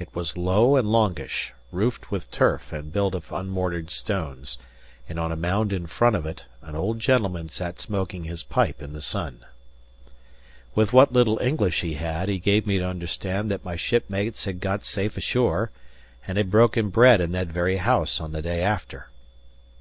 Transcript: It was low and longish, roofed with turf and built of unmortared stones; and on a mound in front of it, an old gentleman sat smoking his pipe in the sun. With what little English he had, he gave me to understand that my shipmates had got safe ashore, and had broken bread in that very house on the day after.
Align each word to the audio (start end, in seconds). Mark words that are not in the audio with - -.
It 0.00 0.12
was 0.16 0.36
low 0.36 0.74
and 0.74 0.88
longish, 0.90 1.54
roofed 1.70 2.10
with 2.10 2.32
turf 2.32 2.72
and 2.72 2.92
built 2.92 3.14
of 3.14 3.30
unmortared 3.30 3.92
stones; 3.92 4.58
and 5.08 5.16
on 5.16 5.30
a 5.30 5.36
mound 5.36 5.72
in 5.72 5.86
front 5.86 6.16
of 6.16 6.26
it, 6.26 6.46
an 6.60 6.74
old 6.74 6.98
gentleman 6.98 7.48
sat 7.50 7.78
smoking 7.78 8.24
his 8.24 8.42
pipe 8.42 8.82
in 8.82 8.94
the 8.94 9.00
sun. 9.00 9.44
With 10.74 10.92
what 10.92 11.12
little 11.12 11.40
English 11.40 11.82
he 11.82 11.94
had, 11.94 12.28
he 12.28 12.40
gave 12.40 12.66
me 12.66 12.78
to 12.78 12.84
understand 12.84 13.48
that 13.52 13.64
my 13.64 13.76
shipmates 13.76 14.44
had 14.44 14.58
got 14.58 14.84
safe 14.84 15.16
ashore, 15.16 15.70
and 16.26 16.36
had 16.36 16.50
broken 16.50 16.88
bread 16.88 17.20
in 17.20 17.30
that 17.30 17.46
very 17.46 17.76
house 17.76 18.20
on 18.20 18.32
the 18.32 18.42
day 18.42 18.62
after. 18.64 19.06